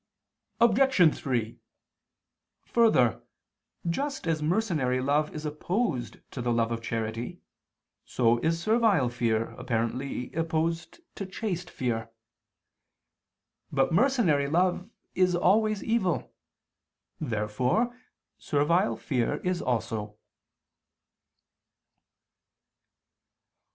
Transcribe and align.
Obj. 0.59 1.15
3: 1.15 1.59
Further, 2.65 3.21
just 3.87 4.25
as 4.27 4.41
mercenary 4.41 4.99
love 4.99 5.31
is 5.35 5.45
opposed 5.45 6.17
to 6.31 6.41
the 6.41 6.51
love 6.51 6.71
of 6.71 6.81
charity, 6.81 7.39
so 8.03 8.39
is 8.39 8.59
servile 8.59 9.09
fear, 9.09 9.51
apparently, 9.59 10.33
opposed 10.33 11.01
to 11.13 11.27
chaste 11.27 11.69
fear. 11.69 12.09
But 13.71 13.93
mercenary 13.93 14.47
love 14.47 14.89
is 15.13 15.35
always 15.35 15.83
evil. 15.83 16.33
Therefore 17.19 17.95
servile 18.39 18.97
fear 18.97 19.35
is 19.43 19.61
also. 19.61 20.17